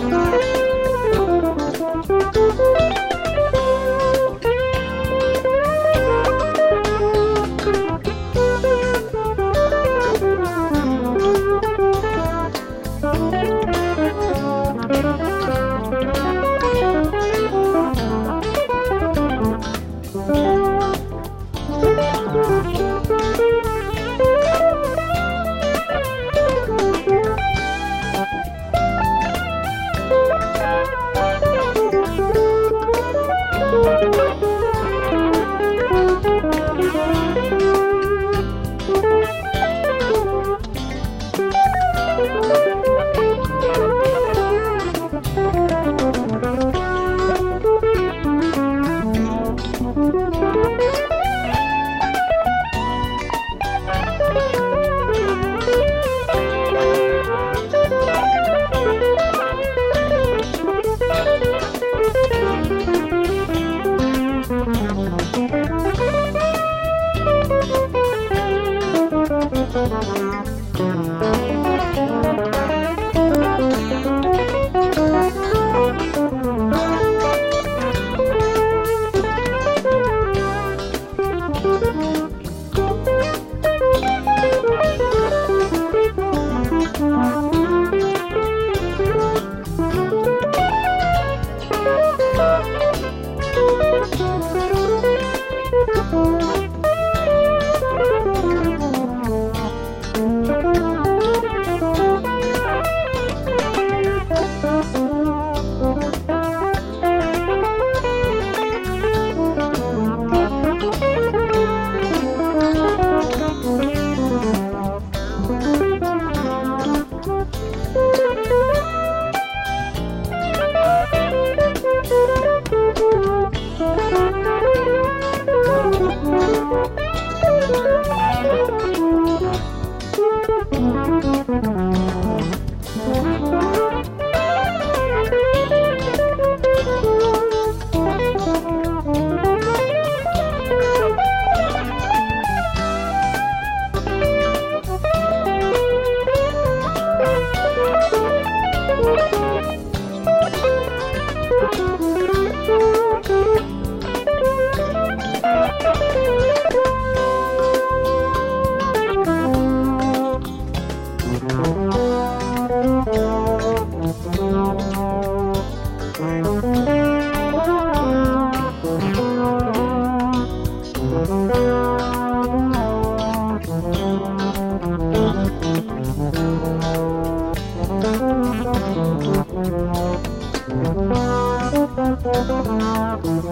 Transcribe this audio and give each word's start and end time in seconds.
Bye. 0.00 0.29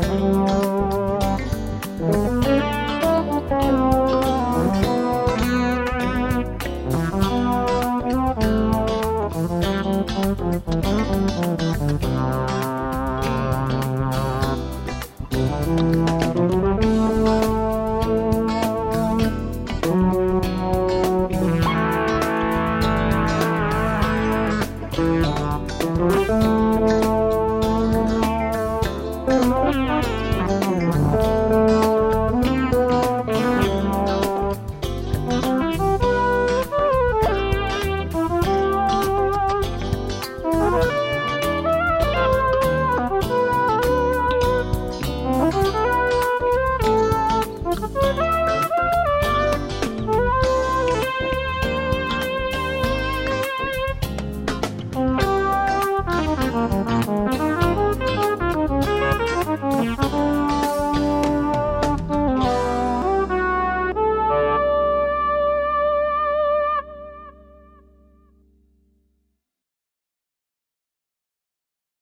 Thank 0.00 0.77